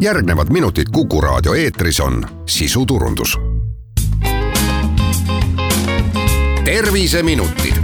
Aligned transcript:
järgnevad 0.00 0.46
minutid 0.50 0.84
Kuku 0.92 1.20
raadio 1.20 1.54
eetris 1.54 2.00
on 2.00 2.26
sisuturundus. 2.46 3.38
terviseminutid. 6.64 7.74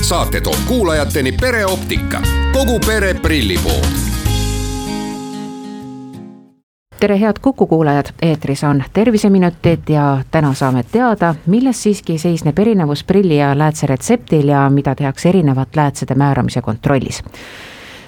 saate 0.00 0.40
toob 0.40 0.56
kuulajateni 0.66 1.32
pereoptika, 1.32 2.22
kogu 2.52 2.80
pere 2.86 3.14
prillipood 3.14 3.86
tere, 7.00 7.20
head 7.20 7.36
Kuku 7.42 7.66
kuulajad, 7.66 8.06
eetris 8.22 8.64
on 8.64 8.84
Terviseminutid 8.92 9.88
ja 9.88 10.24
täna 10.30 10.54
saame 10.54 10.82
teada, 10.92 11.34
milles 11.46 11.82
siiski 11.82 12.18
seisneb 12.18 12.58
erinevus 12.58 13.04
prilli 13.04 13.38
ja 13.38 13.58
läätse 13.58 13.86
retseptil 13.86 14.48
ja 14.48 14.70
mida 14.70 14.94
tehakse 14.94 15.28
erinevat 15.28 15.76
läätsede 15.76 16.14
määramise 16.14 16.62
kontrollis 16.62 17.22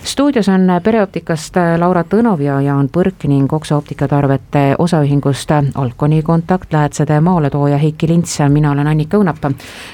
stuudios 0.05 0.49
on 0.49 0.67
pereoptikast 0.83 1.57
Laura 1.79 2.05
Tõnov 2.05 2.41
ja 2.45 2.61
Jaan 2.65 2.89
Põrk 2.93 3.27
ning 3.29 3.53
Oksa 3.53 3.77
optikatarvete 3.77 4.75
osaühingust 4.79 5.51
Alconi 5.75 6.23
kontaktläätsede 6.23 7.21
maaletooja 7.21 7.79
Heiki 7.79 8.09
Lints, 8.09 8.39
mina 8.49 8.71
olen 8.71 8.87
Annika 8.87 9.19
Õunap, 9.19 9.45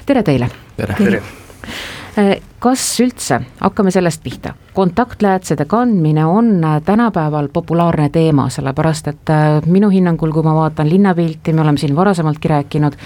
tere 0.06 0.22
teile! 0.22 0.50
tere, 0.76 0.94
tere.! 0.98 1.22
Eh, 2.16 2.38
kas 2.58 2.82
üldse, 3.04 3.36
hakkame 3.60 3.90
sellest 3.92 4.22
pihta, 4.24 4.54
kontaktläätsede 4.74 5.66
kandmine 5.68 6.24
on 6.26 6.64
tänapäeval 6.84 7.50
populaarne 7.52 8.08
teema, 8.08 8.48
sellepärast 8.48 9.10
et 9.12 9.32
minu 9.66 9.90
hinnangul, 9.92 10.32
kui 10.32 10.42
ma 10.46 10.54
vaatan 10.56 10.88
linnapilti, 10.88 11.52
me 11.52 11.60
oleme 11.60 11.78
siin 11.78 11.96
varasemaltki 11.96 12.48
rääkinud, 12.48 12.96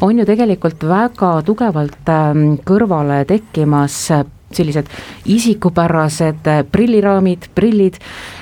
on 0.00 0.18
ju 0.18 0.26
tegelikult 0.26 0.82
väga 0.88 1.30
tugevalt 1.46 2.10
eh, 2.10 2.42
kõrvale 2.66 3.22
tekkimas 3.28 4.00
sellised 4.52 4.90
isikupärased 5.26 6.50
prilliraamid, 6.72 7.48
prillid, 7.54 7.98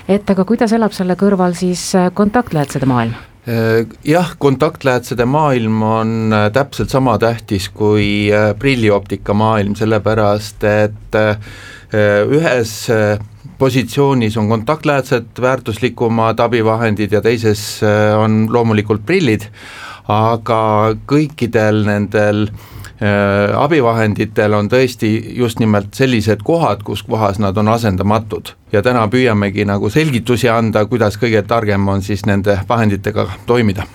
et 0.08 0.30
aga 0.30 0.44
kuidas 0.44 0.74
elab 0.76 0.92
selle 0.92 1.16
kõrval 1.20 1.56
siis 1.56 1.92
kontaktläätsede 2.14 2.88
maailm? 2.90 3.14
Äh, 3.44 3.86
jah, 4.04 4.30
kontaktläätsede 4.38 5.24
maailm 5.28 5.82
on 5.82 6.32
äh, 6.32 6.46
täpselt 6.52 6.88
sama 6.90 7.18
tähtis 7.20 7.68
kui 7.68 8.32
äh, 8.32 8.54
prillioptika 8.58 9.34
maailm, 9.36 9.74
sellepärast 9.76 10.64
et 10.64 11.18
ühes 11.94 12.70
positsioonis 13.60 14.38
on 14.40 14.48
kontaktläätsed 14.48 15.36
väärtuslikumad 15.40 16.40
abivahendid 16.40 17.12
ja 17.12 17.20
teises 17.22 17.60
on 18.18 18.48
loomulikult 18.50 19.04
prillid, 19.06 19.44
aga 20.10 20.62
kõikidel 21.06 21.84
nendel 21.86 22.48
äh, 22.48 22.74
Äh, 22.74 22.83
abivahenditel 23.58 24.54
on 24.54 24.68
tõesti 24.70 25.10
just 25.38 25.58
nimelt 25.60 25.94
sellised 25.94 26.44
kohad, 26.44 26.82
kus 26.86 27.02
kohas 27.02 27.38
nad 27.42 27.56
on 27.58 27.68
asendamatud. 27.68 28.54
Ja 28.72 28.82
täna 28.82 29.06
püüamegi 29.10 29.66
nagu 29.68 29.90
selgitusi 29.90 30.48
anda, 30.48 30.84
kuidas 30.86 31.18
kõige 31.20 31.42
targem 31.46 31.88
on 31.88 32.02
siis 32.02 32.26
nende 32.26 32.58
vahenditega 32.68 33.28
toimida. 33.46 33.86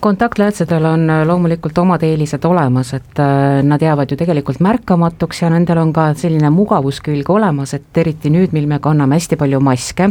Kontaktläätsedel 0.00 0.84
on 0.84 1.08
loomulikult 1.26 1.78
omad 1.78 2.02
eelised 2.06 2.44
olemas, 2.44 2.92
et 2.94 3.18
äh, 3.18 3.62
nad 3.66 3.82
jäävad 3.82 4.10
ju 4.12 4.16
tegelikult 4.16 4.60
märkamatuks 4.60 5.40
ja 5.42 5.50
nendel 5.50 5.80
on 5.82 5.92
ka 5.92 6.10
selline 6.14 6.50
mugavuskülg 6.52 7.30
olemas, 7.32 7.72
et 7.74 7.98
eriti 7.98 8.30
nüüd, 8.30 8.52
mil 8.54 8.68
me 8.70 8.78
kanname 8.78 9.16
hästi 9.16 9.38
palju 9.40 9.60
maske, 9.64 10.10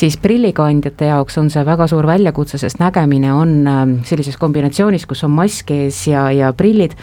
siis 0.00 0.16
prillikandjate 0.18 1.12
jaoks 1.12 1.38
on 1.38 1.52
see 1.54 1.62
väga 1.66 1.86
suur 1.86 2.08
väljakutse, 2.08 2.58
sest 2.58 2.80
nägemine 2.80 3.30
on 3.34 3.56
äh, 3.68 3.82
sellises 4.08 4.40
kombinatsioonis, 4.40 5.06
kus 5.06 5.22
on 5.28 5.36
mask 5.36 5.70
ees 5.76 6.06
ja, 6.08 6.30
ja 6.32 6.50
prillid 6.56 6.96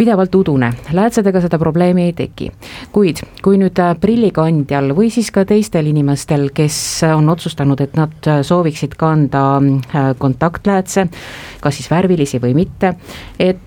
pidevalt 0.00 0.34
udune, 0.34 0.70
läätsedega 0.96 1.42
seda 1.44 1.58
probleemi 1.60 2.06
ei 2.08 2.12
teki. 2.16 2.50
kuid 2.92 3.20
kui 3.44 3.58
nüüd 3.60 3.76
äh, 3.82 3.92
prillikandjal 4.00 4.94
või 4.96 5.10
siis 5.12 5.28
ka 5.34 5.44
teistel 5.48 5.90
inimestel, 5.90 6.48
kes 6.54 6.76
on 7.10 7.28
otsustanud, 7.28 7.80
et 7.84 7.96
nad 7.98 8.28
äh, 8.28 8.40
sooviksid 8.46 8.96
kanda 9.00 9.44
äh, 9.60 10.10
kontaktläätse, 10.18 11.06
kas 11.60 11.76
siis 11.76 11.90
värvilisi 11.92 12.40
või 12.40 12.54
mitte, 12.56 12.94
et 13.38 13.58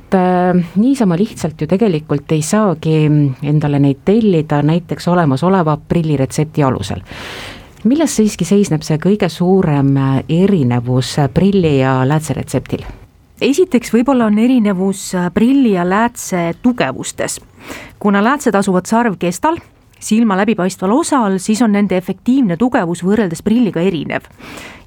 niisama 0.77 1.15
lihtsalt 1.17 1.61
ju 1.61 1.67
tegelikult 1.69 2.31
ei 2.35 2.43
saagi 2.45 2.97
endale 3.49 3.79
neid 3.81 4.03
tellida 4.05 4.61
näiteks 4.61 5.07
olemasoleva 5.09 5.77
prilliretsepti 5.89 6.63
alusel 6.63 7.01
milles 7.89 8.15
siiski 8.19 8.45
seisneb 8.45 8.85
see 8.85 8.99
kõige 9.01 9.29
suurem 9.33 9.95
erinevus 10.29 11.15
prilli 11.33 11.79
ja 11.79 12.01
läätseretseptil? 12.07 12.85
Esiteks 13.43 13.91
võib-olla 13.93 14.27
on 14.29 14.39
erinevus 14.39 15.11
äh, 15.17 15.29
prilli 15.33 15.75
ja 15.75 15.83
läätse 15.87 16.53
tugevustes. 16.61 17.39
kuna 17.99 18.23
läätsed 18.23 18.55
asuvad 18.55 18.85
sarvkestal, 18.85 19.57
silma 19.99 20.35
läbipaistval 20.37 20.91
osal, 20.91 21.37
siis 21.39 21.61
on 21.61 21.71
nende 21.71 21.97
efektiivne 21.97 22.57
tugevus 22.59 23.03
võrreldes 23.03 23.43
prilliga 23.43 23.81
erinev. 23.81 24.27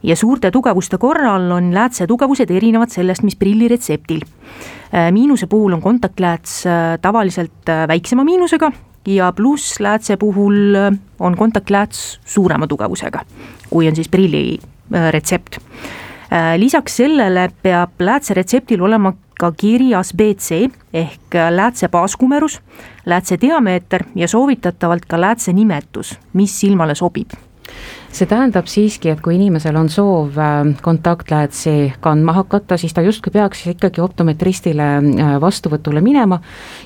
ja 0.03 0.17
suurte 0.17 0.51
tugevuste 0.51 0.99
korral 0.99 1.51
on 1.51 1.75
läätse 1.75 2.07
tugevused 2.07 2.51
erinevad 2.51 2.91
sellest, 2.91 3.23
mis 3.23 3.37
prilli 3.37 3.69
retseptil. 3.69 4.21
Äh, 4.95 5.13
miinuse 5.13 5.47
puhul 5.47 5.73
on 5.73 5.83
kontaktlääts 5.83 6.67
äh, 6.67 6.99
tavaliselt 7.03 7.73
väiksema 7.89 8.25
miinusega 8.25 8.73
ja 9.07 9.33
pluss 9.33 9.81
läätse 9.81 10.17
puhul 10.17 10.75
on 11.21 11.37
kontaktlääts 11.37 12.21
suurema 12.25 12.67
tugevusega, 12.67 13.21
kui 13.71 13.89
on 13.89 13.97
siis 13.97 14.09
prilli 14.09 14.59
retsept 15.11 15.59
lisaks 16.57 16.97
sellele 16.97 17.49
peab 17.63 18.01
läätse 18.01 18.35
retseptil 18.35 18.83
olema 18.83 19.13
ka 19.39 19.53
kirjas 19.53 20.13
BC 20.17 20.71
ehk 20.93 21.39
läätse 21.51 21.89
baaskumerus, 21.89 22.61
läätse 23.07 23.39
diameeter 23.41 24.05
ja 24.15 24.29
soovitatavalt 24.29 25.07
ka 25.07 25.21
läätse 25.21 25.53
nimetus, 25.53 26.19
mis 26.33 26.61
silmale 26.61 26.95
sobib 26.95 27.46
see 28.17 28.29
tähendab 28.29 28.69
siiski, 28.71 29.11
et 29.13 29.21
kui 29.21 29.35
inimesel 29.37 29.77
on 29.77 29.91
soov 29.93 30.39
äh, 30.41 30.55
kontaktläätsi 30.83 31.93
kandma 32.01 32.33
hakata, 32.39 32.79
siis 32.81 32.95
ta 32.97 33.03
justkui 33.05 33.33
peaks 33.35 33.67
ikkagi 33.73 34.01
optometristile 34.01 34.87
äh, 34.97 35.33
vastuvõtule 35.41 36.01
minema 36.05 36.39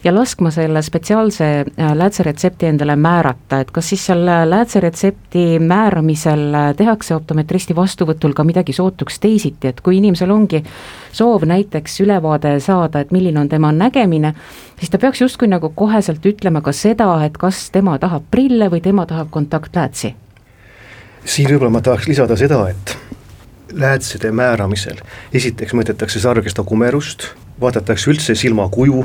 ja 0.04 0.14
laskma 0.14 0.50
selle 0.54 0.82
spetsiaalse 0.82 1.50
äh, 1.60 1.92
läätseretsepti 1.96 2.70
endale 2.72 2.96
määrata, 2.98 3.60
et 3.62 3.70
kas 3.70 3.92
siis 3.92 4.06
selle 4.10 4.40
läätseretsepti 4.50 5.44
määramisel 5.62 6.74
tehakse 6.76 7.14
optometristi 7.14 7.76
vastuvõtul 7.76 8.34
ka 8.34 8.44
midagi 8.44 8.74
sootuks 8.74 9.20
teisiti, 9.22 9.70
et 9.70 9.80
kui 9.84 10.00
inimesel 10.00 10.32
ongi 10.34 10.64
soov 11.12 11.46
näiteks 11.46 12.00
ülevaade 12.02 12.56
saada, 12.64 13.04
et 13.04 13.14
milline 13.14 13.38
on 13.40 13.48
tema 13.48 13.70
nägemine, 13.72 14.34
siis 14.80 14.90
ta 14.90 14.98
peaks 14.98 15.22
justkui 15.22 15.50
nagu 15.52 15.70
koheselt 15.76 16.26
ütlema 16.26 16.64
ka 16.64 16.74
seda, 16.74 17.12
et 17.26 17.38
kas 17.38 17.69
tema 17.70 17.98
tahab 18.02 18.26
prille 18.30 18.70
või 18.72 18.82
tema 18.82 19.06
tahab 19.06 19.30
kontaktläätsi 19.30 20.14
siin 21.25 21.50
võib-olla 21.50 21.70
ma 21.70 21.81
tahaks 21.84 22.08
lisada 22.08 22.36
seda, 22.36 22.62
et 22.70 22.97
läätsede 23.72 24.32
määramisel 24.34 25.00
esiteks 25.34 25.75
mõõdetakse 25.76 26.20
sargesta 26.20 26.64
kumerust, 26.66 27.28
vaadatakse 27.60 28.10
üldse 28.10 28.34
silmakuju, 28.34 29.04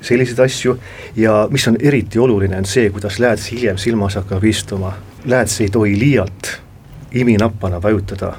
selliseid 0.00 0.40
asju 0.44 0.76
ja 1.16 1.46
mis 1.50 1.66
on 1.68 1.76
eriti 1.80 2.18
oluline, 2.18 2.58
on 2.58 2.68
see, 2.68 2.90
kuidas 2.90 3.18
lääts 3.18 3.50
hiljem 3.52 3.78
silmas 3.78 4.14
hakkab 4.14 4.44
istuma. 4.44 4.92
lääts 5.24 5.60
ei 5.60 5.68
tohi 5.68 5.98
liialt 5.98 6.60
iminappana 7.12 7.82
vajutada 7.82 8.32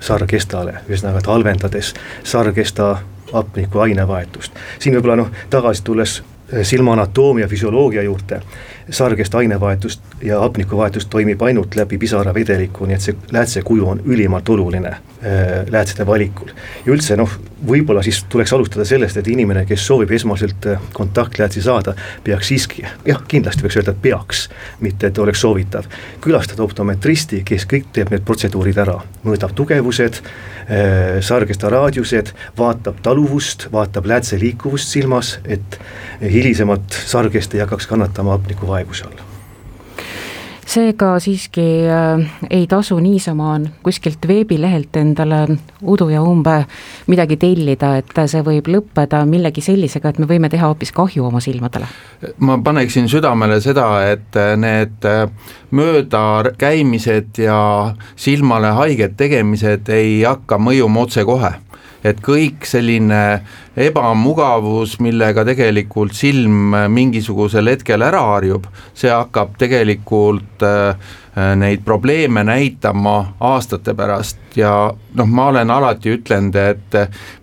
sargestale, 0.00 0.74
ühesõnaga 0.88 1.22
halvendades 1.26 1.94
sargesta 2.24 2.98
hapniku 3.32 3.78
ainevahetust. 3.78 4.52
siin 4.78 4.94
võib-olla 4.94 5.16
noh, 5.16 5.30
tagasi 5.50 5.82
tulles 5.82 6.22
silma 6.62 6.92
anatoomia, 6.92 7.48
füsioloogia 7.48 8.02
juurde 8.02 8.40
sargest 8.90 9.34
ainevahetust 9.34 10.02
ja 10.22 10.40
hapnikuvahetust 10.40 11.10
toimib 11.10 11.42
ainult 11.42 11.74
läbi 11.76 11.98
pisaravedeliku, 11.98 12.86
nii 12.86 12.96
et 12.96 13.04
see 13.04 13.16
läätse 13.32 13.62
kuju 13.64 13.88
on 13.88 14.00
ülimalt 14.04 14.48
oluline 14.48 14.90
äh, 14.90 15.00
läätsede 15.70 16.06
valikul. 16.06 16.48
ja 16.86 16.92
üldse 16.92 17.16
noh, 17.16 17.30
võib-olla 17.66 18.02
siis 18.04 18.24
tuleks 18.28 18.52
alustada 18.52 18.84
sellest, 18.84 19.16
et 19.16 19.28
inimene, 19.28 19.64
kes 19.68 19.86
soovib 19.86 20.12
esmaselt 20.12 20.66
äh, 20.68 20.80
kontaktläätsi 20.92 21.62
saada, 21.64 21.94
peaks 22.24 22.48
siiski, 22.52 22.84
jah, 23.06 23.22
kindlasti 23.28 23.64
võiks 23.64 23.78
öelda, 23.80 23.94
et 23.94 24.02
peaks, 24.02 24.48
mitte 24.84 25.08
et 25.08 25.18
oleks 25.18 25.40
soovitav, 25.40 25.88
külastada 26.24 26.64
optometristi, 26.64 27.40
kes 27.44 27.64
kõik 27.70 27.88
teeb 27.92 28.12
need 28.12 28.26
protseduurid 28.26 28.80
ära, 28.84 28.98
mõõdab 29.24 29.56
tugevused, 29.56 30.20
äh, 30.20 31.20
sargesta 31.24 31.72
raadiused, 31.72 32.34
vaatab 32.58 33.00
taluvust, 33.02 33.70
vaatab 33.72 34.12
läätse 34.12 34.40
liikuvust 34.40 34.92
silmas, 34.92 35.38
et 35.48 35.80
hilisemat 36.20 37.00
sargest 37.08 37.54
ei 37.54 37.64
hakkaks 37.64 37.88
kannatama 37.88 38.36
hapnikuvahetust 38.36 38.73
vaeguse 38.74 39.08
all 39.08 39.24
seega 40.74 41.18
siiski 41.20 41.60
äh, 41.60 42.30
ei 42.50 42.66
tasu 42.66 42.98
niisama 43.00 43.60
kuskilt 43.82 44.28
veebilehelt 44.28 44.96
endale 44.96 45.56
udu 45.82 46.08
ja 46.08 46.22
umbe 46.22 46.64
midagi 47.06 47.36
tellida, 47.36 47.96
et 48.00 48.12
see 48.30 48.42
võib 48.44 48.68
lõppeda 48.72 49.24
millegi 49.28 49.62
sellisega, 49.64 50.10
et 50.10 50.20
me 50.22 50.28
võime 50.30 50.50
teha 50.52 50.70
hoopis 50.70 50.92
kahju 50.96 51.26
oma 51.28 51.42
silmadele. 51.44 51.88
ma 52.38 52.58
paneksin 52.64 53.08
südamele 53.08 53.60
seda, 53.60 53.88
et 54.10 54.38
need 54.56 55.08
äh, 55.08 55.28
möödakäimised 55.70 57.38
ja 57.44 57.58
silmale 58.16 58.72
haiget 58.78 59.16
tegemised 59.16 59.88
ei 59.92 60.22
hakka 60.22 60.58
mõjuma 60.58 61.06
otsekohe 61.06 61.54
et 62.04 62.20
kõik 62.24 62.66
selline 62.68 63.20
ebamugavus, 63.80 64.98
millega 65.02 65.44
tegelikult 65.48 66.14
silm 66.16 66.76
mingisugusel 66.92 67.72
hetkel 67.72 68.04
ära 68.04 68.20
harjub, 68.34 68.68
see 68.94 69.12
hakkab 69.12 69.56
tegelikult 69.60 70.64
äh, 70.64 71.14
neid 71.56 71.82
probleeme 71.84 72.44
näitama 72.44 73.34
aastate 73.40 73.94
pärast. 73.94 74.38
Ja 74.56 74.94
noh, 75.14 75.26
ma 75.26 75.48
olen 75.50 75.70
alati 75.70 76.12
ütlenud, 76.14 76.54
et 76.54 76.94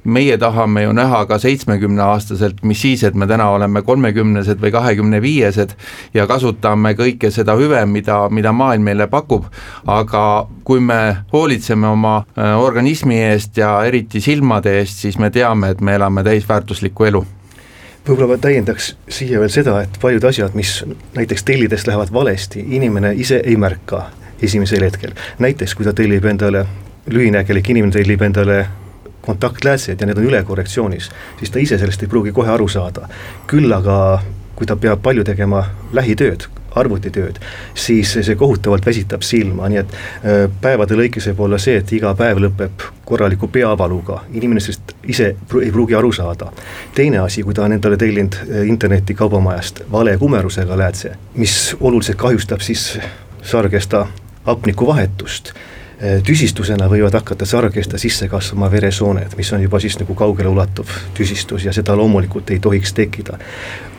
meie 0.03 0.37
tahame 0.39 0.85
ju 0.85 0.93
näha 0.95 1.25
ka 1.27 1.35
seitsmekümneaastaselt, 1.43 2.61
mis 2.63 2.81
siis, 2.81 3.03
et 3.03 3.17
me 3.19 3.27
täna 3.27 3.49
oleme 3.51 3.81
kolmekümnesed 3.83 4.61
või 4.63 4.71
kahekümne 4.71 5.19
viiesed 5.21 5.75
ja 6.13 6.27
kasutame 6.27 6.93
kõike 6.95 7.33
seda 7.35 7.57
hüve, 7.59 7.83
mida, 7.85 8.21
mida 8.31 8.55
maailm 8.55 8.87
meile 8.87 9.09
pakub, 9.11 9.49
aga 9.87 10.23
kui 10.63 10.79
me 10.79 11.01
hoolitseme 11.33 11.91
oma 11.91 12.15
äh, 12.21 12.55
organismi 12.55 13.19
eest 13.27 13.59
ja 13.59 13.75
eriti 13.83 14.23
silmade 14.23 14.79
eest, 14.79 15.03
siis 15.03 15.19
me 15.19 15.29
teame, 15.35 15.75
et 15.75 15.81
me 15.83 15.99
elame 15.99 16.23
täisväärtuslikku 16.23 17.11
elu 17.11 17.25
võib-olla 18.07 18.33
ma 18.33 18.37
täiendaks 18.41 18.95
siia 19.09 19.39
veel 19.41 19.51
seda, 19.53 19.81
et 19.85 19.97
paljud 20.01 20.23
asjad, 20.25 20.55
mis 20.57 20.79
näiteks 21.15 21.43
tellides 21.47 21.87
lähevad 21.87 22.13
valesti, 22.13 22.65
inimene 22.77 23.13
ise 23.13 23.41
ei 23.45 23.57
märka 23.57 24.07
esimesel 24.41 24.83
hetkel. 24.83 25.13
näiteks 25.39 25.75
kui 25.75 25.85
ta 25.85 25.93
tellib 25.93 26.25
endale, 26.25 26.65
lühinägelik 27.09 27.69
inimene 27.69 27.93
tellib 27.93 28.21
endale 28.21 28.65
kontaktläätsed 29.21 30.01
ja 30.01 30.07
need 30.07 30.17
on 30.17 30.29
ülekorrektsioonis, 30.29 31.11
siis 31.39 31.51
ta 31.51 31.59
ise 31.59 31.77
sellest 31.77 32.01
ei 32.01 32.09
pruugi 32.09 32.31
kohe 32.31 32.49
aru 32.49 32.67
saada. 32.67 33.07
küll 33.47 33.73
aga 33.73 34.23
kui 34.55 34.65
ta 34.67 34.75
peab 34.75 35.01
palju 35.01 35.23
tegema 35.23 35.65
lähitööd, 35.93 36.47
arvutitööd, 36.75 37.39
siis 37.75 38.13
see 38.13 38.35
kohutavalt 38.35 38.85
väsitab 38.85 39.25
silma, 39.25 39.69
nii 39.69 39.81
et 39.81 39.95
äh, 39.95 40.45
päevade 40.61 40.97
lõikes 40.99 41.27
võib 41.31 41.45
olla 41.47 41.59
see, 41.61 41.77
et 41.81 41.91
iga 41.97 42.13
päev 42.17 42.41
lõpeb 42.45 42.85
korraliku 43.05 43.49
peavaluga, 43.51 44.21
inimene 44.33 44.63
sellest 44.63 44.95
ise 45.11 45.33
ei 45.61 45.71
pruugi 45.71 45.97
aru 45.97 46.11
saada. 46.15 46.51
teine 46.95 47.19
asi, 47.19 47.43
kui 47.43 47.53
ta 47.53 47.65
on 47.65 47.75
endale 47.75 47.97
tellinud 47.97 48.39
äh, 48.43 48.63
interneti 48.67 49.13
kaubamajast 49.13 49.83
vale 49.91 50.17
kumerusega 50.17 50.77
läätse, 50.77 51.15
mis 51.35 51.75
oluliselt 51.79 52.17
kahjustab 52.17 52.61
siis 52.61 52.99
sargesta 53.43 54.07
hapniku 54.45 54.87
vahetust 54.87 55.53
Äh, 55.53 55.80
tüsistusena 56.01 56.87
võivad 56.89 57.13
hakata 57.13 57.45
sargesta 57.45 57.97
sisse 58.01 58.25
kasvama 58.29 58.71
veresooned, 58.71 59.35
mis 59.37 59.51
on 59.53 59.61
juba 59.61 59.79
siis 59.79 59.99
nagu 59.99 60.15
kaugeleulatuv 60.17 60.89
tüsistus 61.13 61.67
ja 61.67 61.73
seda 61.73 61.93
loomulikult 61.97 62.49
ei 62.49 62.59
tohiks 62.59 62.93
tekkida. 62.97 63.37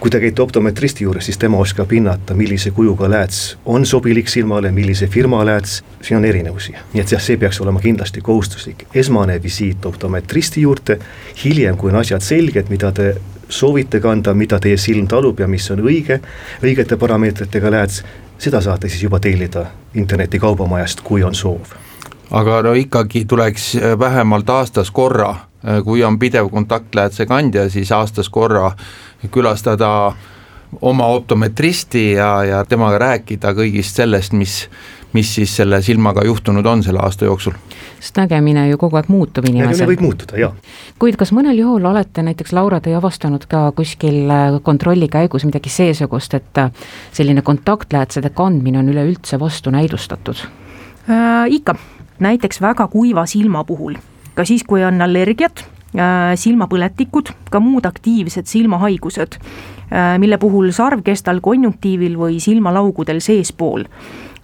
kui 0.01 0.11
te 0.11 0.19
käite 0.21 0.43
optometristi 0.43 1.05
juures, 1.05 1.25
siis 1.25 1.39
tema 1.39 1.59
oskab 1.63 1.93
hinnata, 1.93 2.35
millise 2.35 2.71
kujuga 2.71 3.11
lääts 3.11 3.57
on 3.65 3.87
sobilik 3.87 4.29
silmale, 4.29 4.73
millise 4.73 5.07
firma 5.07 5.45
lääts, 5.47 5.85
siin 6.03 6.17
on 6.17 6.25
erinevusi. 6.25 6.75
nii 6.93 7.01
et 7.01 7.13
jah, 7.13 7.23
see 7.23 7.37
peaks 7.37 7.61
olema 7.61 7.81
kindlasti 7.81 8.21
kohustuslik, 8.21 8.83
esmane 8.95 9.43
visiit 9.43 9.87
optometristi 9.87 10.61
juurde, 10.61 10.99
hiljem, 11.45 11.77
kui 11.77 11.93
on 11.93 12.01
asjad 12.01 12.21
selged, 12.21 12.67
mida 12.69 12.93
te 12.93 13.15
soovite 13.49 14.01
kanda, 14.01 14.35
mida 14.35 14.59
teie 14.59 14.77
silm 14.77 15.07
talub 15.07 15.41
ja 15.41 15.47
mis 15.47 15.71
on 15.71 15.85
õige, 15.87 16.19
õigete 16.63 16.97
parameetritega 16.97 17.71
lääts, 17.71 18.03
seda 18.39 18.61
saate 18.61 18.89
siis 18.89 19.07
juba 19.07 19.21
tellida 19.21 19.69
interneti 19.95 20.39
kaubamajast, 20.39 21.01
kui 21.07 21.23
on 21.23 21.35
soov 21.35 21.92
aga 22.32 22.62
no 22.62 22.75
ikkagi 22.79 23.25
tuleks 23.29 23.75
äh, 23.76 23.99
vähemalt 23.99 24.50
aastas 24.50 24.90
korra, 24.90 25.31
äh, 25.64 25.82
kui 25.84 26.05
on 26.05 26.19
pidev 26.19 26.49
kontaktläätse 26.50 27.26
kandja, 27.26 27.69
siis 27.70 27.93
aastas 27.93 28.29
korra 28.29 28.73
külastada 29.31 30.12
oma 30.81 31.06
optometristi 31.06 32.12
ja, 32.12 32.32
ja 32.44 32.64
temaga 32.64 32.99
rääkida 32.99 33.52
kõigist 33.55 34.00
sellest, 34.00 34.32
mis 34.32 34.64
mis 35.12 35.34
siis 35.34 35.56
selle 35.56 35.82
silmaga 35.82 36.25
juhtunud 36.25 36.67
on 36.67 36.82
selle 36.82 37.02
aasta 37.05 37.25
jooksul? 37.25 37.52
sest 38.00 38.17
nägemine 38.19 38.64
ju 38.69 38.79
kogu 38.81 38.96
aeg 38.99 39.11
muutub 39.12 39.44
inimesel. 39.46 39.87
võib 39.87 40.00
muutuda, 40.02 40.38
jaa. 40.40 40.50
kuid 40.99 41.19
kas 41.20 41.34
mõnel 41.37 41.58
juhul 41.61 41.84
olete 41.87 42.25
näiteks, 42.25 42.55
Laura, 42.56 42.81
teie 42.81 42.96
avastanud 42.96 43.44
ka 43.46 43.67
kuskil 43.76 44.31
äh, 44.31 44.58
kontrolli 44.62 45.08
käigus 45.12 45.44
midagi 45.44 45.70
seesugust, 45.70 46.34
et 46.34 46.62
selline 47.12 47.44
kontaktläätsede 47.44 48.32
kandmine 48.34 48.81
on 48.81 48.88
üleüldse 48.94 49.40
vastunäidustatud 49.40 50.46
äh,? 51.11 51.52
Ikka 51.52 51.76
näiteks 52.20 52.61
väga 52.61 52.87
kuiva 52.88 53.26
silma 53.26 53.64
puhul, 53.64 53.97
ka 54.35 54.44
siis, 54.44 54.64
kui 54.64 54.85
on 54.85 55.00
allergiad, 55.03 55.64
äh, 55.97 56.32
silmapõletikud, 56.38 57.32
ka 57.50 57.61
muud 57.61 57.87
aktiivsed 57.88 58.49
silmahaigused, 58.50 59.38
äh, 59.38 60.19
mille 60.19 60.38
puhul 60.38 60.73
sarvkestal, 60.73 61.41
konjunktiivil 61.41 62.19
või 62.19 62.41
silmalaugudel 62.41 63.20
seespool 63.20 63.87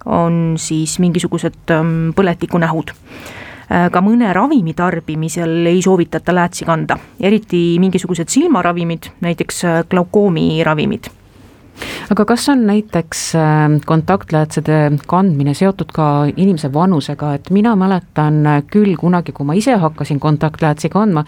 on 0.06 0.54
siis 0.56 0.98
mingisugused 1.02 1.72
ähm, 1.74 2.14
põletikunähud 2.16 2.94
äh, 2.94 3.88
ka 3.92 4.00
mõne 4.00 4.30
ravimi 4.32 4.72
tarbimisel 4.74 5.66
ei 5.68 5.82
soovitata 5.84 6.32
läätsi 6.34 6.64
kanda, 6.64 6.96
eriti 7.20 7.76
mingisugused 7.82 8.30
silmaravimid, 8.32 9.12
näiteks 9.20 9.64
glaukoomi 9.90 10.62
ravimid 10.64 11.10
aga 12.10 12.24
kas 12.24 12.48
on 12.48 12.66
näiteks 12.66 13.34
ähm, 13.34 13.78
kontaktläätsede 13.86 14.92
kandmine 15.06 15.54
seotud 15.54 15.92
ka 15.94 16.08
inimese 16.36 16.72
vanusega, 16.72 17.34
et 17.34 17.50
mina 17.50 17.76
mäletan 17.76 18.44
küll 18.70 18.96
kunagi, 18.96 19.32
kui 19.32 19.46
ma 19.46 19.56
ise 19.58 19.76
hakkasin 19.76 20.20
kontaktläätsi 20.20 20.88
kandma, 20.88 21.24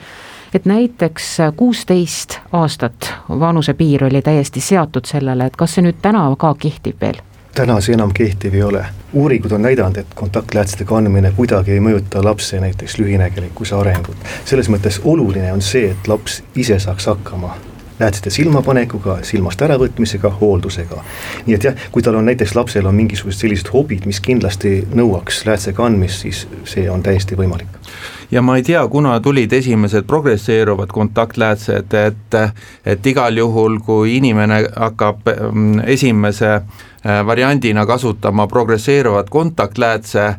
et 0.55 0.67
näiteks 0.67 1.39
kuusteist 1.57 2.39
aastat 2.53 3.13
vanusepiir 3.29 4.05
oli 4.05 4.23
täiesti 4.23 4.61
seatud 4.61 5.07
sellele, 5.07 5.47
et 5.47 5.57
kas 5.57 5.75
see 5.75 5.87
nüüd 5.87 6.01
täna 6.03 6.29
ka 6.39 6.55
kehtib 6.59 7.01
veel? 7.01 7.21
täna 7.55 7.81
see 7.83 7.95
enam 7.95 8.13
kehtiv 8.15 8.55
ei 8.55 8.63
ole. 8.63 8.85
uuringud 9.13 9.53
on 9.53 9.63
näidanud, 9.63 9.97
et 9.97 10.15
kontaktläätsede 10.15 10.85
kandmine 10.85 11.33
kuidagi 11.37 11.73
ei 11.73 11.81
mõjuta 11.81 12.23
lapse 12.25 12.61
näiteks 12.61 12.99
lühinägelikkuse 12.99 13.75
arengut. 13.75 14.17
selles 14.45 14.71
mõttes 14.71 15.01
oluline 15.05 15.53
on 15.53 15.63
see, 15.63 15.91
et 15.91 16.09
laps 16.09 16.43
ise 16.55 16.79
saaks 16.79 17.07
hakkama 17.07 17.57
läätsete 18.01 18.31
silmapanekuga, 18.31 19.19
silmast 19.23 19.63
äravõtmisega, 19.63 20.33
hooldusega. 20.41 21.03
nii 21.47 21.55
et 21.55 21.69
jah, 21.69 21.85
kui 21.93 22.03
tal 22.03 22.19
on 22.21 22.29
näiteks 22.31 22.55
lapsel 22.57 22.87
on 22.87 22.95
mingisugused 22.95 23.45
sellised 23.45 23.73
hobid, 23.73 24.07
mis 24.07 24.21
kindlasti 24.25 24.81
nõuaks 24.95 25.45
läätse 25.47 25.73
kandmist, 25.77 26.25
siis 26.27 26.47
see 26.65 26.89
on 26.91 27.03
täiesti 27.03 27.39
võimalik 27.39 27.81
ja 28.31 28.43
ma 28.43 28.57
ei 28.57 28.63
tea, 28.63 28.83
kuna 28.89 29.21
tulid 29.21 29.53
esimesed 29.53 30.07
progresseeruvad 30.07 30.93
kontaktläätsed, 30.95 31.95
et, 31.95 32.37
et 32.87 33.07
igal 33.07 33.37
juhul, 33.37 33.81
kui 33.85 34.17
inimene 34.17 34.63
hakkab 34.77 35.27
mm, 35.27 35.83
esimese 35.87 36.61
variandina 37.05 37.87
kasutama 37.87 38.47
progresseeruvat 38.47 39.31
kontaktläätse, 39.31 40.25
äh, 40.27 40.39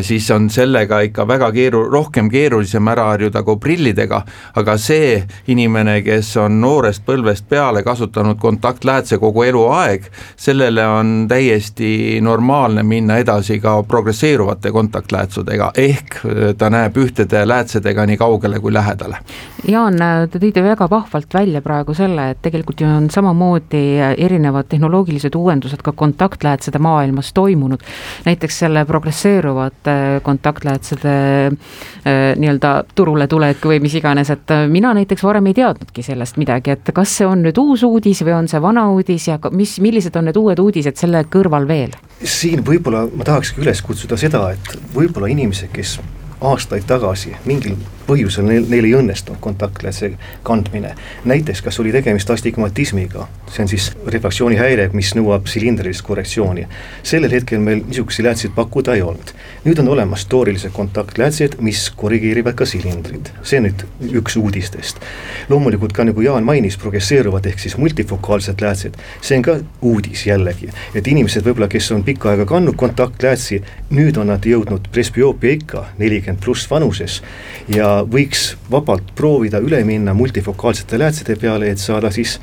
siis 0.00 0.30
on 0.30 0.50
sellega 0.50 1.00
ikka 1.00 1.28
väga 1.28 1.50
keeru-, 1.52 1.84
rohkem 1.92 2.30
keerulisem 2.30 2.88
ära 2.88 3.04
harjuda 3.12 3.42
kui 3.42 3.58
prillidega, 3.60 4.22
aga 4.56 4.76
see 4.80 5.18
inimene, 5.52 6.00
kes 6.02 6.36
on 6.40 6.60
noorest 6.60 7.04
põlvest 7.06 7.48
peale 7.48 7.82
kasutanud 7.82 8.38
kontaktläätse 8.40 9.18
kogu 9.18 9.42
eluaeg, 9.42 10.08
sellele 10.36 10.86
on 10.86 11.26
täiesti 11.28 12.20
normaalne 12.24 12.82
minna 12.82 13.18
edasi 13.20 13.60
ka 13.60 13.82
progresseeruvate 13.82 14.72
kontaktläätsudega, 14.72 15.70
ehk 15.76 16.20
äh, 16.24 16.54
ta 16.58 16.70
näeb 16.72 16.96
ühtede 16.96 17.44
läätsedega 17.48 18.06
nii 18.06 18.16
kaugele 18.16 18.60
kui 18.60 18.72
lähedale. 18.72 19.20
Jaan, 19.68 20.00
te 20.30 20.40
tõite 20.40 20.62
väga 20.64 20.88
vahvalt 20.90 21.34
välja 21.34 21.60
praegu 21.62 21.94
selle, 21.94 22.30
et 22.32 22.42
tegelikult 22.42 22.80
ju 22.80 22.88
on 22.88 23.10
samamoodi 23.10 23.84
erinevad 24.16 24.68
tehnoloogilised 24.72 25.34
uuendused 25.36 25.82
ka 25.84 25.92
kontaktläätsede 25.98 26.80
maailmas 26.82 27.32
toimunud, 27.36 27.82
näiteks 28.26 28.58
selle 28.64 28.84
progresseeruvate 28.88 29.96
kontaktläätsede 30.22 31.14
äh, 31.46 32.36
nii-öelda 32.38 32.72
turule 32.94 33.26
tulek 33.30 33.64
või 33.66 33.80
mis 33.84 33.98
iganes, 33.98 34.30
et 34.34 34.54
äh, 34.54 34.66
mina 34.70 34.94
näiteks 34.96 35.24
varem 35.26 35.50
ei 35.50 35.58
teadnudki 35.58 36.04
sellest 36.06 36.38
midagi, 36.40 36.76
et 36.76 36.94
kas 36.94 37.18
see 37.20 37.28
on 37.28 37.42
nüüd 37.46 37.58
uus 37.60 37.84
uudis 37.86 38.22
või 38.26 38.36
on 38.38 38.50
see 38.50 38.62
vana 38.62 38.88
uudis 38.94 39.28
ja 39.30 39.38
mis, 39.50 39.78
millised 39.84 40.16
on 40.16 40.30
need 40.30 40.38
uued 40.38 40.62
uudised 40.62 41.00
selle 41.00 41.24
kõrval 41.30 41.68
veel? 41.68 41.96
siin 42.18 42.64
võib-olla 42.66 43.06
ma 43.14 43.26
tahakski 43.26 43.62
üles 43.62 43.82
kutsuda 43.84 44.18
seda, 44.18 44.48
et 44.54 44.94
võib-olla 44.94 45.30
inimesed, 45.30 45.70
kes 45.74 45.98
aastaid 46.44 46.86
tagasi 46.88 47.34
mingil 47.46 47.76
põhjusel 48.08 48.46
neil, 48.48 48.66
neil 48.70 48.88
ei 48.88 48.94
õnnestunud 48.98 49.40
kontaktläätse 49.44 50.12
kandmine. 50.42 50.94
näiteks, 51.24 51.62
kas 51.62 51.80
oli 51.80 51.92
tegemist 51.92 52.30
astigmatismiga, 52.30 53.26
see 53.52 53.62
on 53.64 53.68
siis 53.68 53.90
refraktsioonihäire, 54.06 54.88
mis 54.92 55.14
nõuab 55.18 55.48
silindrilist 55.50 56.02
korrektsiooni. 56.06 56.66
sellel 57.02 57.32
hetkel 57.32 57.60
meil 57.60 57.82
niisuguseid 57.86 58.26
läätseid 58.26 58.54
pakkuda 58.56 58.94
ei 58.94 59.02
olnud. 59.02 59.32
nüüd 59.64 59.80
on 59.82 59.88
olemas 59.88 60.26
toorilised 60.26 60.72
kontaktläätsed, 60.72 61.58
mis 61.60 61.90
korrigeerivad 61.90 62.54
ka 62.54 62.66
silindrit, 62.66 63.32
see 63.42 63.60
nüüd 63.60 63.84
üks 64.22 64.36
uudistest. 64.36 65.00
loomulikult 65.48 65.92
ka 65.92 66.04
nagu 66.04 66.20
Jaan 66.20 66.44
mainis, 66.44 66.76
progresseeruvad 66.76 67.46
ehk 67.46 67.58
siis 67.58 67.76
multifokaalsed 67.76 68.60
läätsed, 68.60 68.96
see 69.20 69.36
on 69.36 69.42
ka 69.42 69.58
uudis 69.82 70.26
jällegi, 70.26 70.70
et 70.94 71.06
inimesed 71.06 71.44
võib-olla, 71.44 71.68
kes 71.68 71.92
on 71.92 72.04
pikka 72.04 72.30
aega 72.30 72.46
kandnud 72.46 72.76
kontaktläätsi, 72.76 73.62
nüüd 73.90 74.18
on 74.18 74.32
nad 74.32 74.44
jõudnud 74.46 74.88
presbüoopia 74.92 75.58
ikka 75.58 75.84
nelikümmend 75.98 76.42
pluss 76.44 76.70
vanuses 76.70 77.22
ja 77.68 77.97
võiks 78.04 78.56
vabalt 78.70 79.14
proovida 79.16 79.60
üle 79.64 79.82
minna 79.84 80.14
multifokaalsete 80.14 80.98
läätsede 80.98 81.36
peale, 81.40 81.70
et 81.70 81.78
saada 81.82 82.10
siis 82.14 82.38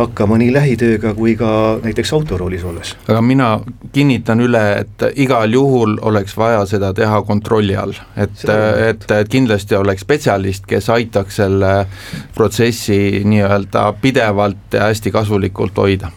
hakkama 0.00 0.38
nii 0.40 0.52
lähitööga 0.54 1.12
kui 1.14 1.34
ka 1.38 1.50
näiteks 1.84 2.12
autoroolis 2.16 2.64
olles. 2.64 2.94
aga 3.08 3.20
mina 3.22 3.50
kinnitan 3.92 4.40
üle, 4.40 4.62
et 4.84 5.04
igal 5.20 5.52
juhul 5.52 5.98
oleks 6.02 6.36
vaja 6.36 6.62
seda 6.66 6.92
teha 6.96 7.22
kontrolli 7.26 7.76
all, 7.76 7.96
et, 8.16 8.44
et, 8.88 9.10
et 9.10 9.28
kindlasti 9.28 9.76
oleks 9.76 10.06
spetsialist, 10.06 10.66
kes 10.70 10.88
aitaks 10.90 11.42
selle 11.42 11.74
protsessi 12.34 13.22
nii-öelda 13.24 13.90
pidevalt 14.00 14.78
ja 14.78 14.88
hästi 14.88 15.12
kasulikult 15.14 15.78
hoida. 15.78 16.10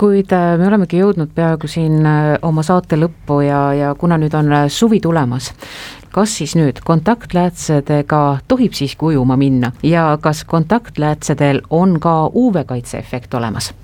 Kuid 0.00 0.30
äh, 0.32 0.54
me 0.56 0.64
olemegi 0.64 0.96
jõudnud 0.96 1.34
peaaegu 1.36 1.68
siin 1.68 2.06
äh, 2.08 2.38
oma 2.48 2.62
saate 2.64 2.96
lõppu 2.96 3.42
ja, 3.44 3.58
ja 3.76 3.90
kuna 4.00 4.16
nüüd 4.16 4.32
on 4.38 4.48
äh, 4.56 4.62
suvi 4.72 4.96
tulemas, 5.04 5.50
kas 6.10 6.36
siis 6.38 6.56
nüüd 6.58 6.80
kontaktläätsedega 6.84 8.20
tohib 8.48 8.74
siiski 8.76 9.10
ujuma 9.12 9.36
minna 9.36 9.72
ja 9.82 10.18
kas 10.20 10.44
kontaktläätsedel 10.44 11.62
on 11.70 12.00
ka 12.00 12.30
UV-kaitse 12.34 12.98
efekt 12.98 13.34
olemas? 13.34 13.74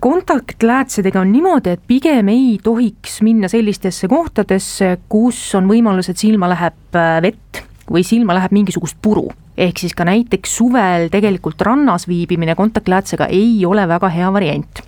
kontaktläätsedega 0.00 1.20
on 1.20 1.32
niimoodi, 1.32 1.70
et 1.70 1.80
pigem 1.86 2.28
ei 2.28 2.58
tohiks 2.62 3.22
minna 3.22 3.48
sellistesse 3.48 4.08
kohtadesse, 4.08 4.98
kus 5.08 5.54
on 5.54 5.68
võimalus, 5.68 6.10
et 6.10 6.20
silma 6.20 6.48
läheb 6.52 7.00
vett 7.22 7.62
või 7.90 8.04
silma 8.04 8.34
läheb 8.34 8.52
mingisugust 8.52 8.96
puru. 9.02 9.30
ehk 9.56 9.78
siis 9.78 9.94
ka 9.94 10.04
näiteks 10.04 10.56
suvel 10.56 11.08
tegelikult 11.10 11.62
rannas 11.62 12.08
viibimine 12.08 12.54
kontaktläätsega 12.54 13.26
ei 13.26 13.64
ole 13.66 13.88
väga 13.88 14.08
hea 14.08 14.32
variant 14.32 14.86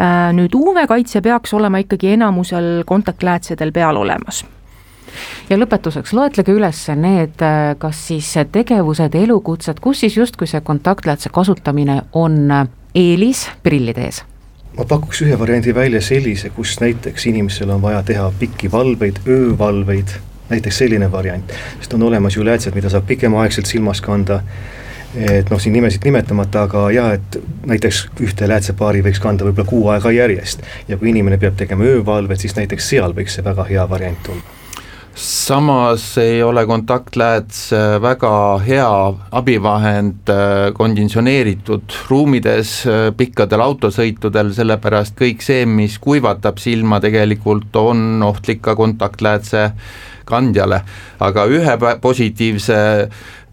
Äh, 0.00 0.30
nüüd 0.32 0.54
UV-kaitse 0.56 1.20
peaks 1.20 1.52
olema 1.52 1.80
ikkagi 1.82 2.14
enamusel 2.14 2.86
kontaktläätsedel 2.88 3.72
peal 3.72 3.98
olemas 4.00 4.44
ja 5.50 5.58
lõpetuseks 5.58 6.14
loetlege 6.16 6.54
üles 6.54 6.82
need, 6.96 7.36
äh, 7.44 7.74
kas 7.78 8.06
siis 8.10 8.32
tegevused, 8.52 9.14
elukutsed, 9.14 9.80
kus 9.80 10.04
siis 10.04 10.16
justkui 10.16 10.48
see 10.50 10.60
kontaktläätse 10.64 11.32
kasutamine 11.34 12.02
on 12.12 12.42
äh, 12.50 12.66
eelis 12.94 13.48
prillide 13.62 14.08
ees? 14.08 14.24
ma 14.78 14.86
pakuks 14.88 15.22
ühe 15.26 15.38
variandi 15.38 15.74
välja 15.74 16.00
sellise, 16.00 16.52
kus 16.54 16.76
näiteks 16.80 17.26
inimesel 17.26 17.70
on 17.74 17.82
vaja 17.82 18.02
teha 18.06 18.28
pikki 18.38 18.70
valveid, 18.72 19.18
öövalveid, 19.28 20.14
näiteks 20.50 20.78
selline 20.84 21.10
variant, 21.12 21.50
sest 21.80 21.94
on 21.94 22.06
olemas 22.06 22.36
ju 22.36 22.46
läätsed, 22.46 22.74
mida 22.78 22.90
saab 22.90 23.08
pikemaaegselt 23.10 23.66
silmas 23.66 24.00
kanda 24.00 24.40
et 25.14 25.50
noh, 25.50 25.58
siin 25.58 25.74
nimesid 25.74 26.06
nimetamata, 26.06 26.62
aga 26.68 26.84
jah, 26.94 27.10
et 27.18 27.40
näiteks 27.66 28.04
ühte 28.22 28.46
läätsepaari 28.46 29.02
võiks 29.02 29.18
kanda 29.22 29.48
võib-olla 29.48 29.66
kuu 29.66 29.88
aega 29.90 30.14
järjest. 30.14 30.62
ja 30.88 30.96
kui 30.96 31.10
inimene 31.10 31.38
peab 31.38 31.58
tegema 31.58 31.84
öövalvet, 31.84 32.40
siis 32.40 32.54
näiteks 32.56 32.88
seal 32.94 33.16
võiks 33.16 33.34
see 33.34 33.44
väga 33.44 33.66
hea 33.66 33.88
variant 33.90 34.30
olla 34.30 34.59
samas 35.20 36.18
ei 36.18 36.42
ole 36.42 36.62
kontaktlääts 36.66 37.70
väga 38.02 38.58
hea 38.64 38.90
abivahend 39.36 40.30
äh, 40.32 40.72
konditsioneeritud 40.74 41.96
ruumides 42.08 42.72
äh, 42.88 43.08
pikkadel 43.16 43.60
autosõitudel, 43.64 44.54
sellepärast 44.56 45.18
kõik 45.20 45.44
see, 45.44 45.66
mis 45.68 45.98
kuivatab 46.00 46.60
silma, 46.62 47.02
tegelikult 47.04 47.76
on 47.76 48.22
ohtlik 48.24 48.62
ka 48.64 48.76
kontaktläätse 48.78 49.66
kandjale, 50.30 50.80
aga 51.20 51.44
ühe 51.50 51.76
positiivse 52.00 52.80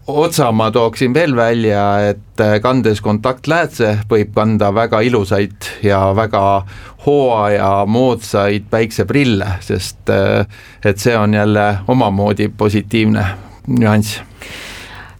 otsa 0.08 0.52
ma 0.52 0.70
tooksin 0.70 1.14
veel 1.14 1.36
välja, 1.36 1.82
et 2.08 2.40
äh, 2.40 2.56
kandes 2.64 3.00
kontaktläätse 3.04 3.98
võib 4.10 4.32
kanda 4.34 4.70
väga 4.74 5.00
ilusaid 5.04 5.68
ja 5.84 6.00
väga 6.16 6.42
hooaja 7.06 7.84
moodsaid 7.86 8.68
päikseprille, 8.70 9.46
sest 9.60 10.10
äh, 10.12 10.46
et 10.84 10.98
see 10.98 11.16
on 11.16 11.34
jälle 11.34 11.68
omamoodi 11.88 12.48
positiivne 12.48 13.26
nüanss. 13.66 14.20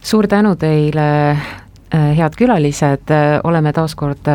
suur 0.01 0.27
tänu 0.27 0.55
teile, 0.55 1.07
äh, 1.93 2.11
head 2.17 2.37
külalised, 2.37 3.13
oleme 3.43 3.73
taas 3.73 3.95
kord 3.95 4.25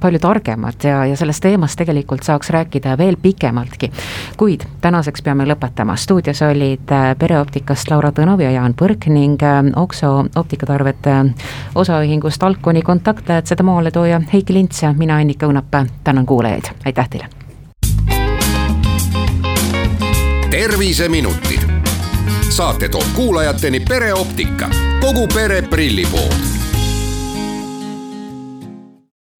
palju 0.00 0.18
targemad 0.18 0.84
ja, 0.84 1.04
ja 1.06 1.16
sellest 1.16 1.42
teemast 1.42 1.78
tegelikult 1.78 2.22
saaks 2.22 2.50
rääkida 2.50 2.98
veel 2.98 3.16
pikemaltki. 3.22 3.90
kuid 4.36 4.64
tänaseks 4.80 5.22
peame 5.22 5.46
lõpetama, 5.48 5.96
stuudios 5.96 6.42
olid 6.42 6.92
äh, 6.92 7.10
pereoptikast 7.18 7.90
Laura 7.90 8.12
Tõnov 8.12 8.42
ja 8.42 8.50
Jaan 8.50 8.74
Põrk 8.74 9.08
ning 9.08 9.42
äh, 9.42 9.60
Okso 9.76 10.24
optikatarvete 10.36 11.18
osaühingust 11.74 12.42
Alkoni 12.42 12.82
kontaktläätsede 12.82 13.62
maaletooja 13.62 14.20
Heiki 14.32 14.54
Lints 14.54 14.82
ja 14.82 14.94
mina, 14.96 15.20
Annika 15.20 15.46
Õunap, 15.46 15.76
tänan 16.04 16.26
kuulajaid, 16.26 16.74
aitäh 16.84 17.08
teile! 17.08 17.28
terviseminutid. 20.50 21.60
saate 22.48 22.88
toob 22.88 23.06
kuulajateni 23.14 23.80
pereoptika, 23.80 24.68
kogu 25.00 25.26
pere 25.34 25.62
prillipood 25.62 26.59